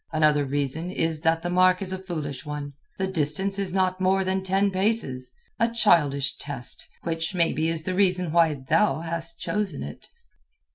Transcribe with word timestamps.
Another 0.11 0.45
reason 0.45 0.89
is 0.89 1.21
that 1.21 1.43
the 1.43 1.49
mark 1.51 1.79
is 1.79 1.93
a 1.93 1.99
foolish 1.99 2.43
one. 2.43 2.73
The 2.97 3.05
distance 3.05 3.59
is 3.59 3.71
not 3.71 4.01
more 4.01 4.23
than 4.23 4.41
ten 4.41 4.71
paces. 4.71 5.31
A 5.59 5.69
childish 5.69 6.37
test, 6.37 6.89
which, 7.03 7.35
maybe, 7.35 7.69
is 7.69 7.83
the 7.83 7.93
reason 7.93 8.31
why 8.31 8.55
thou 8.67 9.01
hast 9.01 9.39
chosen 9.39 9.83
it." 9.83 10.07